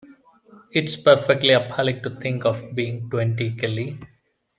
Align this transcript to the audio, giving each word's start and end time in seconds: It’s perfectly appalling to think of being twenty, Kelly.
It’s 0.73 0.95
perfectly 0.97 1.51
appalling 1.51 2.01
to 2.01 2.09
think 2.19 2.43
of 2.43 2.73
being 2.73 3.07
twenty, 3.11 3.55
Kelly. 3.55 3.99